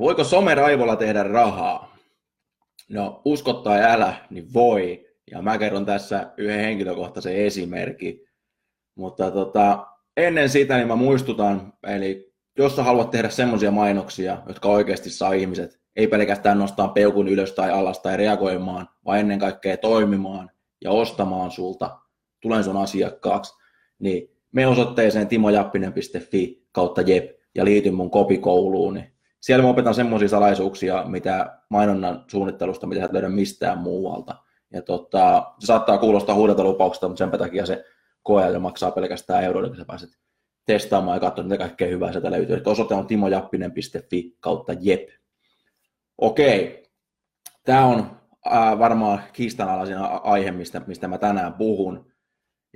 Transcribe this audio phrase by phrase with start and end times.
[0.00, 1.96] Voiko someraivolla tehdä rahaa?
[2.88, 5.06] No, uskottaa ja älä, niin voi.
[5.30, 8.20] Ja mä kerron tässä yhden henkilökohtaisen esimerkin.
[8.94, 9.86] Mutta tota,
[10.16, 15.32] ennen sitä niin mä muistutan, eli jos sä haluat tehdä semmoisia mainoksia, jotka oikeasti saa
[15.32, 20.50] ihmiset ei pelkästään nostaa peukun ylös tai alas tai reagoimaan, vaan ennen kaikkea toimimaan
[20.84, 21.98] ja ostamaan sulta,
[22.40, 23.54] tulen sun asiakkaaksi,
[23.98, 30.28] niin me osoitteeseen timojappinen.fi kautta jep ja liity mun kopikouluun, niin siellä mä opetan semmoisia
[30.28, 34.36] salaisuuksia, mitä mainonnan suunnittelusta, mitä et löydä mistään muualta.
[34.72, 37.84] Ja tota, se saattaa kuulostaa huudeltalupauksesta, mutta sen takia se
[38.22, 40.10] koeajo maksaa pelkästään euroilla, kun sä pääset
[40.66, 42.56] testaamaan ja katsomaan, mitä kaikkea hyvää sieltä löytyy.
[42.56, 45.08] Että osoite on timojappinen.fi kautta jep.
[46.18, 46.90] Okei,
[47.64, 48.20] tämä on
[48.52, 52.12] äh, varmaan kiistanalaisin aihe, mistä, mistä mä tänään puhun.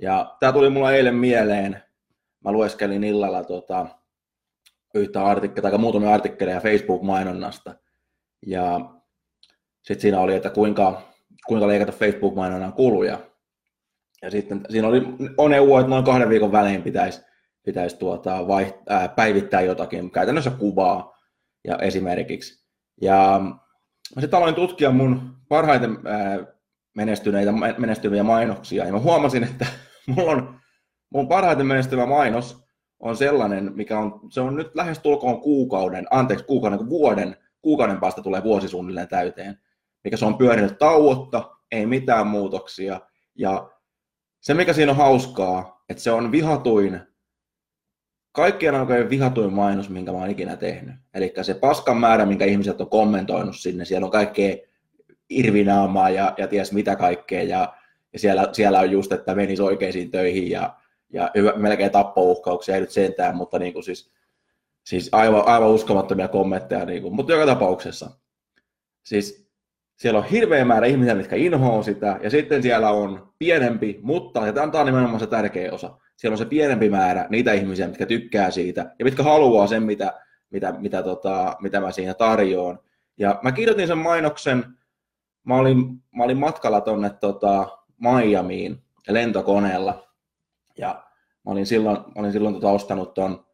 [0.01, 1.83] Ja tämä tuli mulla eilen mieleen.
[2.43, 3.87] Mä lueskelin illalla tota,
[4.95, 7.75] yhtä artikkeleita, tai muutamia artikkeleja Facebook-mainonnasta.
[8.45, 8.79] Ja
[9.83, 11.01] sitten siinä oli, että kuinka,
[11.47, 13.19] kuinka leikata Facebook-mainonnan kuluja.
[14.21, 15.01] Ja sitten siinä oli
[15.37, 17.21] on neuvo, että noin kahden viikon välein pitäisi,
[17.65, 21.17] pitäisi tuota, vaiht- ää, päivittää jotakin, käytännössä kuvaa
[21.63, 22.65] ja esimerkiksi.
[23.01, 23.41] Ja
[24.15, 26.45] mä sitten aloin tutkia mun parhaiten ää,
[26.95, 29.65] menestyneitä, menestyviä mainoksia, ja mä huomasin, että
[30.15, 30.59] mulla on
[31.09, 32.64] mun parhaiten menestyvä mainos
[32.99, 37.99] on sellainen, mikä on, se on nyt lähes tulkoon kuukauden, anteeksi kuukauden, kun vuoden, kuukauden
[37.99, 39.59] päästä tulee vuosi suunnilleen täyteen,
[40.03, 43.01] mikä se on pyörinyt tauotta, ei mitään muutoksia,
[43.35, 43.69] ja
[44.41, 46.99] se mikä siinä on hauskaa, että se on vihatuin,
[48.31, 50.95] kaikkien aikojen vihatuin mainos, minkä mä oon ikinä tehnyt.
[51.13, 54.55] Eli se paskan määrä, minkä ihmiset on kommentoinut sinne, siellä on kaikkea
[55.29, 57.73] irvinaamaa ja, ja ties mitä kaikkea, ja,
[58.13, 60.75] ja siellä, siellä on just, että menisi oikeisiin töihin ja
[61.09, 64.11] ja hyvä, melkein tappouhkauksia, ei nyt sentään, mutta niin kuin siis,
[64.83, 68.11] siis aivan, aivan uskomattomia kommentteja, niin kuin, mutta joka tapauksessa.
[69.03, 69.49] Siis
[69.95, 74.53] siellä on hirveä määrä ihmisiä, mitkä inhoaa sitä, ja sitten siellä on pienempi, mutta, ja
[74.53, 78.51] tämä on nimenomaan se tärkeä osa, siellä on se pienempi määrä niitä ihmisiä, mitkä tykkää
[78.51, 80.13] siitä, ja mitkä haluaa sen, mitä,
[80.49, 82.79] mitä, mitä, tota, mitä mä siinä tarjoan.
[83.17, 84.65] Ja mä kirjoitin sen mainoksen,
[85.43, 88.77] mä olin, mä olin matkalla tuonne tota, Miamiin
[89.07, 90.07] lentokoneella,
[90.77, 91.03] ja
[91.45, 93.45] mä olin silloin, mä olin silloin tota ostanut tuon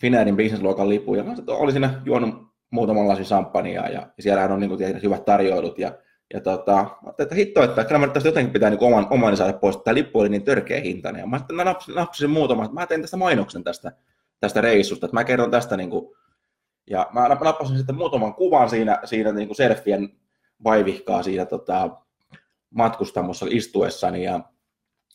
[0.00, 4.60] Finnairin business-luokan lipun, ja mä olin siinä juonut muutaman lasin samppania, ja, ja siellähän on
[4.60, 5.92] niin kuin, hyvät tarjoilut, ja,
[6.34, 6.86] ja tota,
[7.18, 10.20] että hitto, että kyllä mä tästä jotenkin pitää niin oman, oman saada pois, tämä lippu
[10.20, 13.64] oli niin törkeä hintainen, ja mä sitten napsin, napsin muutaman, että mä tein tästä mainoksen
[13.64, 13.92] tästä,
[14.40, 16.16] tästä reissusta, että mä kerron tästä, niin kuin,
[16.90, 20.08] ja mä nappasin sitten muutaman kuvan siinä, siinä niin kuin selfien
[20.64, 21.90] vaivihkaa siinä tota,
[22.74, 24.40] matkustamossa istuessani, ja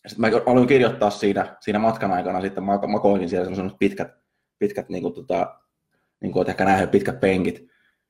[0.07, 4.11] sitten mä aloin kirjoittaa siinä, siinä matkan aikana, sitten mä makoilin siellä sellaiset pitkät,
[4.59, 5.59] pitkät niin kuin, tota,
[6.21, 7.67] niin kuin ehkä nähnyt, pitkät penkit.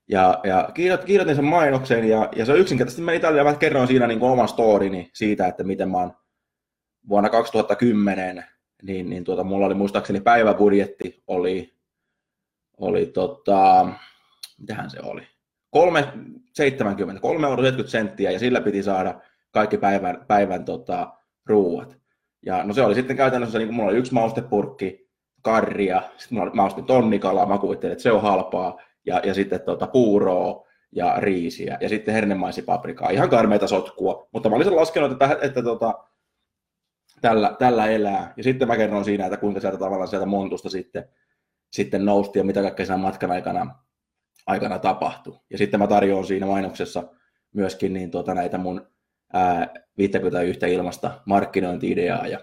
[0.09, 3.87] Ja, ja kirjoitin, kirjoitin sen mainoksen ja, ja se on yksinkertaisesti meni tällä mä kerroin
[3.87, 6.13] siinä niin kuin oman storini siitä, että miten mä oon
[7.09, 8.45] vuonna 2010,
[8.83, 11.75] niin, niin tuota, mulla oli muistaakseni päiväbudjetti oli,
[12.77, 13.87] oli tota,
[14.59, 15.21] mitähän se oli,
[15.75, 21.13] 3,70, 3 euroa 70 senttiä ja sillä piti saada kaikki päivän, päivän tota,
[21.45, 21.97] ruuat.
[22.45, 25.05] Ja no se oli sitten käytännössä, niin kuin mulla oli yksi maustepurkki,
[25.41, 29.87] karria, sitten mä ostin tonnikalaa, mä kuvittelin, että se on halpaa, ja, ja sitten tuota,
[29.87, 35.45] puuroa ja riisiä, ja sitten hernemaisipaprikaa, ihan karmeita sotkua, mutta mä olisin laskenut, että, että,
[35.45, 35.93] että tota,
[37.21, 41.09] tällä, tällä elää, ja sitten mä kerron siinä, että kuinka sieltä tavallaan sieltä montusta sitten,
[41.71, 43.75] sitten nousti, ja mitä kaikkea siinä matkan aikana,
[44.47, 45.39] aikana tapahtui.
[45.49, 47.03] Ja sitten mä tarjoan siinä mainoksessa
[47.53, 48.87] myöskin niin tuota, näitä mun
[49.35, 52.39] ää, 51 ilmasta markkinointi-ideaa ja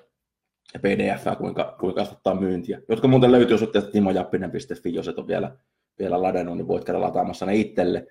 [0.79, 5.57] pdf kuinka, kuinka kasvattaa myyntiä, jotka muuten löytyy osoitteesta timojappinen.fi, jos et ole vielä,
[5.99, 8.07] vielä ladannut, niin voit käydä lataamassa ne itselle.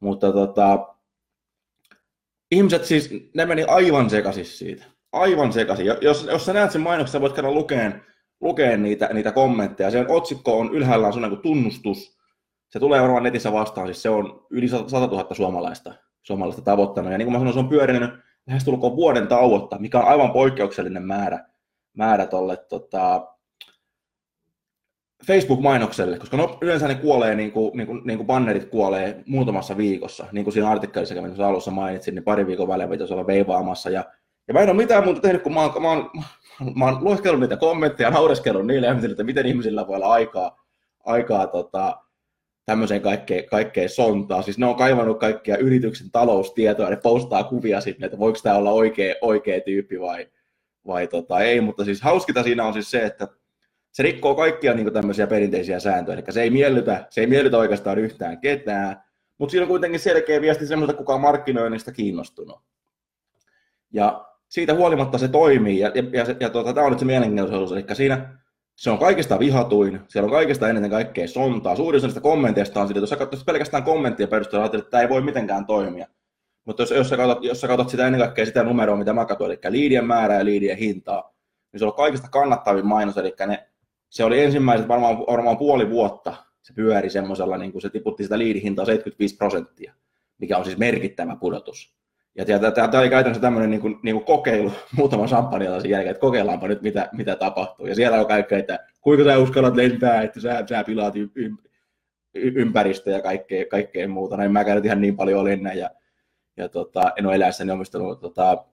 [0.00, 0.94] Mutta tota,
[2.50, 4.84] ihmiset siis, ne meni aivan sekaisin siitä.
[5.12, 5.86] Aivan sekaisin.
[5.86, 8.02] Jos, jos sä näet sen mainoksen, voit käydä lukeen,
[8.40, 9.90] lukeen niitä, niitä kommentteja.
[9.90, 12.18] Se otsikko on ylhäällä on sellainen kuin tunnustus.
[12.68, 17.12] Se tulee varmaan netissä vastaan, siis se on yli 100 000 suomalaista, suomalaista tavoittanut.
[17.12, 21.02] Ja niin kuin mä sanoin, se on pyörinyt lähestulkoon vuoden tauotta, mikä on aivan poikkeuksellinen
[21.02, 21.46] määrä,
[21.92, 23.34] määrä tolle tota,
[25.26, 29.76] Facebook-mainokselle, koska no, yleensä ne kuolee, niin kuin, niin kuin, niin kuin bannerit kuolee muutamassa
[29.76, 33.90] viikossa, niin kuin siinä artikkelissa, mitä alussa mainitsin, niin pari viikon välein pitäisi olla veivaamassa,
[33.90, 34.04] ja,
[34.48, 36.10] ja mä en ole mitään muuta tehnyt, kun mä oon, mä oon,
[36.78, 40.64] mä oon niitä kommentteja, naureskellut niille, ja että miten ihmisillä voi olla aikaa,
[41.04, 42.03] aikaa tota,
[42.66, 44.42] tämmöiseen kaikkeen, kaikkeen sontaa.
[44.42, 48.70] Siis ne on kaivannut kaikkia yrityksen taloustietoja, ne postaa kuvia sitten, että voiko tämä olla
[48.70, 50.28] oikea, oikea tyyppi vai,
[50.86, 53.28] vai tota, ei, mutta siis hauskinta siinä on siis se, että
[53.92, 57.98] se rikkoo kaikkia niin tämmöisiä perinteisiä sääntöjä, eli se ei miellytä, se ei miellytä oikeastaan
[57.98, 59.04] yhtään ketään,
[59.38, 62.60] mutta siinä on kuitenkin selkeä viesti semmoista, kuka on markkinoinnista kiinnostunut.
[63.92, 67.72] Ja siitä huolimatta se toimii, ja, ja, ja, ja tuota, tämä on nyt se mielenkiintoisuus,
[67.72, 68.38] eli siinä
[68.76, 71.76] se on kaikista vihatuin, siellä on kaikista eniten kaikkea sontaa.
[71.76, 75.08] Suurin osa niistä kommenteista on että jos sä katsot pelkästään kommenttien perusteella, että tämä ei
[75.08, 76.06] voi mitenkään toimia.
[76.64, 79.24] Mutta jos, jos, sä katsot, jos sä katsot sitä ennen kaikkea sitä numeroa, mitä mä
[79.24, 81.34] katsoin, eli liidien määrää ja liidien hintaa,
[81.72, 83.68] niin se on kaikista kannattavin mainos, eli ne,
[84.10, 88.38] se oli ensimmäiset varmaan, varmaan puoli vuotta, se pyöri semmoisella, niin kuin se tiputti sitä
[88.38, 89.94] liidihintaa 75 prosenttia,
[90.38, 91.94] mikä on siis merkittävä pudotus.
[92.34, 96.68] Ja tämä oli käytännössä tämmöinen niin kuin, niin kuin kokeilu muutaman champagnelaisen jälkeen, että kokeillaanpa
[96.68, 97.86] nyt, mitä, mitä tapahtuu.
[97.86, 101.56] Ja siellä on kaikkea, että kuinka sä uskallat lentää, että sä, sä pilaat y- y-
[102.34, 104.36] ympäristöä ja kaikkea, kaikkea muuta.
[104.36, 105.90] Näin mä nyt ihan niin paljon lennä ja,
[106.56, 108.64] ja tota, en ole eläessäni omistanut tota,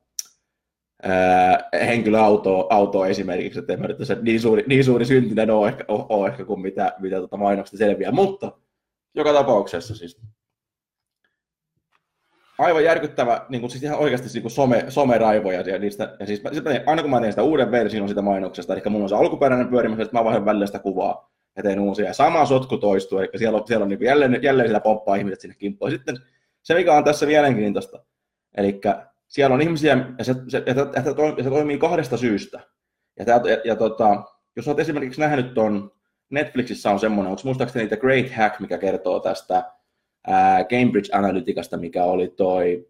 [1.04, 5.84] ää, henkilöautoa auto esimerkiksi, että en mä nyt niin suuri, niin suuri syntinen ole ehkä,
[5.88, 8.12] ole, ehkä kuin mitä, mitä tota mainoksesta selviää.
[8.12, 8.52] Mutta
[9.16, 10.22] joka tapauksessa siis
[12.57, 15.62] aivan järkyttävä, niin kuin, siis ihan oikeasti niin kuin some, someraivoja.
[15.62, 18.81] Ja, niistä, ja siis, sit aina kun mä teen sitä uuden version sitä mainoksesta, eli
[18.89, 22.06] mulla on se alkuperäinen pyörimässä, että mä vaihdan välillä sitä kuvaa ja teen uusia.
[22.06, 25.42] Ja sama sotku toistuu, eli siellä on, siellä on niin jälleen, jälleen sitä poppaa ihmiset
[25.42, 25.92] sinne kimppuun.
[25.92, 26.18] Sitten
[26.63, 28.03] se, mikä on tässä mielenkiintoista,
[28.57, 28.81] eli
[29.27, 32.59] siellä on ihmisiä, ja se, se, ja, ja se, toimii, se toimii kahdesta syystä.
[33.19, 34.24] Ja, tää, ja, ja tota,
[34.56, 35.92] jos olet esimerkiksi nähnyt tuon,
[36.30, 39.63] Netflixissä on semmoinen, onko muistaakseni The Great Hack, mikä kertoo tästä
[40.69, 42.88] Cambridge Analyticasta, mikä oli toi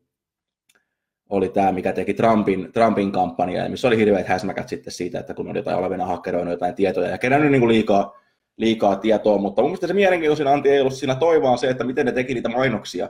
[1.30, 5.50] oli tämä, mikä teki Trumpin, Trumpin kampanjaa, missä oli hirveät häsmäkät sitten siitä, että kun
[5.50, 8.18] oli jotain olevina hakkeroinut jotain tietoja ja kerännyt niin kuin liikaa,
[8.58, 12.06] liikaa tietoa, mutta mun mielestä se mielenkiintoisin anti ei ollut siinä toivoa se, että miten
[12.06, 13.10] ne teki niitä mainoksia,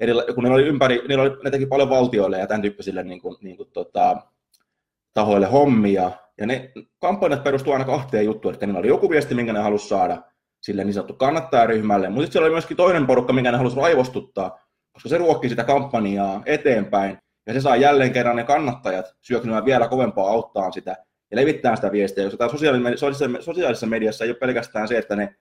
[0.00, 3.20] Eli, kun ne oli ympäri, ne, oli, ne teki paljon valtioille ja tämän tyyppisille niin
[3.20, 4.16] kuin, niin kuin, tota,
[5.14, 9.52] tahoille hommia, ja ne kampanjat perustuivat aina kahteen juttuun, että niillä oli joku viesti, minkä
[9.52, 10.22] ne halusi saada,
[10.60, 14.58] sille niin sanottu kannattajaryhmälle, mutta sitten siellä oli myöskin toinen porukka, mikä ne halusi raivostuttaa,
[14.92, 19.88] koska se ruokki sitä kampanjaa eteenpäin, ja se saa jälleen kerran ne kannattajat syöknymään vielä
[19.88, 20.96] kovempaa auttaa sitä
[21.30, 23.06] ja levittää sitä viestiä, koska sosiaalisessa,
[23.40, 25.34] sosiaalisessa mediassa ei ole pelkästään se, että ne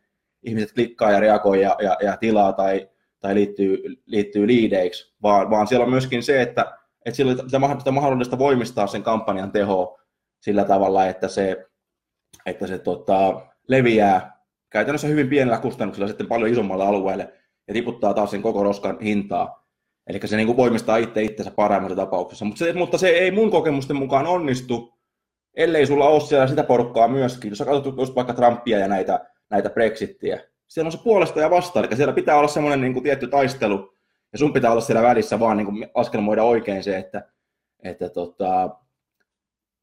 [0.44, 2.90] ihmiset klikkaa ja reagoi ja, ja, ja tilaa tai,
[3.20, 7.36] tai liittyy, liittyy liideiksi, vaan, vaan siellä on myöskin se, että, että sillä
[7.88, 10.00] on mahdollista voimistaa sen kampanjan tehoa
[10.40, 11.66] sillä tavalla, että se,
[12.46, 14.39] että se tota, leviää
[14.70, 17.34] käytännössä hyvin pienellä kustannuksella sitten paljon isommalle alueelle
[17.68, 19.70] ja tiputtaa taas sen koko roskan hintaa.
[20.08, 22.46] Eli se niin voimistaa itse itsensä parhaimmassa tapauksessa.
[22.46, 24.94] Mutta se, mutta se ei mun kokemusten mukaan onnistu,
[25.54, 27.50] ellei sulla ole siellä sitä porukkaa myöskin.
[27.50, 31.50] Jos sä katsot just vaikka Trumpia ja näitä, näitä Brexittiä, siellä on se puolesta ja
[31.50, 31.86] vastaan.
[31.86, 33.94] Eli siellä pitää olla semmoinen niin kuin tietty taistelu,
[34.32, 37.24] ja sun pitää olla siellä välissä vaan niin kuin askelmoida oikein se, että,
[37.84, 38.70] että, tota,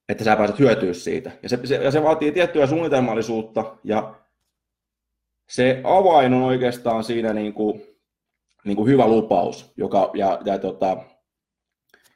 [0.08, 1.30] että sä pääset hyötyä siitä.
[1.42, 4.14] Ja se, se, ja se vaatii tiettyä suunnitelmallisuutta ja
[5.48, 7.82] se avain on oikeastaan siinä niin kuin,
[8.65, 10.96] niin kuin hyvä lupaus, joka, ja, ja, tota,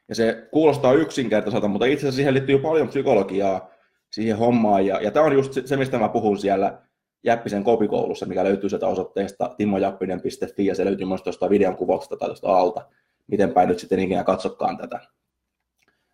[0.09, 3.69] ja se kuulostaa yksinkertaiselta, mutta itse asiassa siihen liittyy paljon psykologiaa
[4.11, 6.81] siihen hommaan, ja, ja tämä on just se, mistä mä puhun siellä
[7.23, 12.27] Jäppisen kopikoulussa, mikä löytyy sieltä osoitteesta timojappinen.fi, ja se löytyy myös tuosta videon kuvauksesta tai
[12.27, 12.85] tuosta alta,
[13.27, 14.99] miten päin nyt sitten ikinä katsokkaan tätä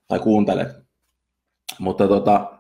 [0.07, 0.75] tai kuuntele.
[1.79, 2.59] Mutta tota,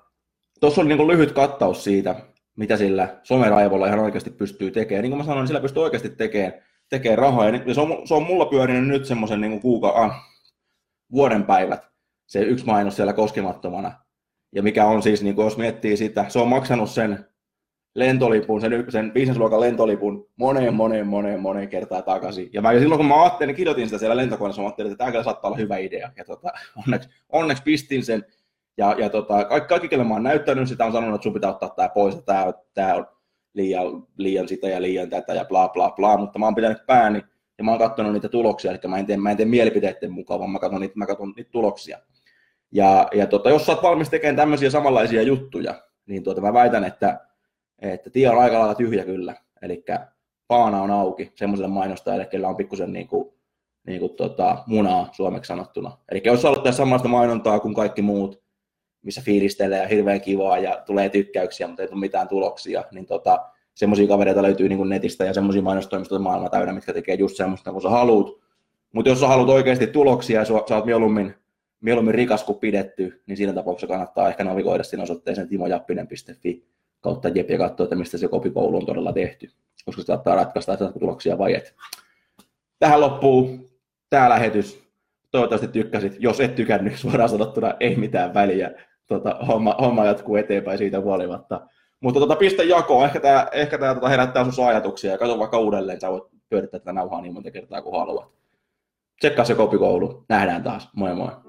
[0.59, 2.15] tuossa oli niin kuin lyhyt kattaus siitä,
[2.57, 5.03] mitä sillä someraivolla ihan oikeasti pystyy tekemään.
[5.03, 6.53] Niin kuin mä sanoin, niin sillä pystyy oikeasti tekemään,
[6.89, 7.49] tekemään rahaa.
[7.49, 10.15] Ja se on, se on mulla pyörinyt nyt semmoisen niin kuuka, ah,
[11.11, 11.87] vuoden päivät,
[12.27, 13.91] se yksi mainos siellä koskemattomana.
[14.55, 17.25] Ja mikä on siis, niin kuin jos miettii sitä, se on maksanut sen
[17.95, 22.49] lentolipun, sen, sen bisnesluokan lentolipun moneen, moneen, moneen, moneen kertaa takaisin.
[22.53, 25.49] Ja mä, silloin kun mä ajattelin, kirjoitin sitä siellä lentokoneessa, mä ajattelin, että tämä saattaa
[25.49, 26.11] olla hyvä idea.
[26.15, 26.51] Ja tota,
[26.87, 28.25] onneksi, onneksi pistin sen
[28.77, 31.49] ja, ja tota, kaikki, kaikki, kelle mä oon näyttänyt sitä, on sanonut, että sun pitää
[31.49, 33.07] ottaa tämä pois, ja tämä, tämä on
[33.53, 37.23] liian, liian sitä ja liian tätä ja bla bla bla, mutta mä oon pitänyt pääni
[37.57, 40.39] ja mä oon katsonut niitä tuloksia, eli mä en tee, mä en tee mielipiteiden mukaan,
[40.39, 41.99] vaan mä katson niitä, mä katson niitä tuloksia.
[42.71, 46.83] Ja, ja tota, jos sä oot valmis tekemään tämmöisiä samanlaisia juttuja, niin tuota, mä väitän,
[46.83, 47.19] että,
[47.79, 49.35] että tie on aika lailla tyhjä kyllä.
[49.61, 49.85] Eli
[50.47, 53.33] paana on auki semmoiselle mainostajalle, kellä on pikkusen niin kuin,
[53.87, 55.97] niin kuin tota, munaa suomeksi sanottuna.
[56.11, 58.46] Eli jos sä tehdä samanlaista mainontaa kuin kaikki muut,
[59.07, 63.45] missä fiilistelee ja hirveän kivaa ja tulee tykkäyksiä, mutta ei tule mitään tuloksia, niin tota,
[63.73, 67.81] semmoisia kavereita löytyy niin netistä ja semmoisia mainostoimistoja maailman täynnä, mitkä tekee just semmoista, kun
[67.81, 68.27] sä haluat.
[68.93, 71.35] Mutta jos sä haluat oikeasti tuloksia ja sä, oot mieluummin,
[71.81, 76.67] mieluummin rikas kuin pidetty, niin siinä tapauksessa kannattaa ehkä navigoida siinä osoitteeseen timojappinen.fi
[77.01, 79.51] kautta jep ja katsoa, että mistä se kopikoulu on todella tehty,
[79.85, 81.75] koska se saattaa ratkaista, että tuloksia vai et.
[82.79, 83.69] Tähän loppuu
[84.09, 84.87] tämä lähetys.
[85.31, 86.15] Toivottavasti tykkäsit.
[86.19, 88.71] Jos et tykännyt, suoraan sanottuna ei mitään väliä.
[89.07, 91.67] Tota, homma, homma jatkuu eteenpäin siitä huolimatta.
[91.99, 95.59] Mutta tota, piste jako, ehkä tämä ehkä tää, tota, herättää sinussa ajatuksia ja katso vaikka
[95.59, 98.31] uudelleen, sä voit pyörittää tätä nauhaa niin monta kertaa kuin haluat.
[99.19, 100.25] Tsekkaa se kopikoulu.
[100.29, 100.89] Nähdään taas.
[100.95, 101.46] Moi moi.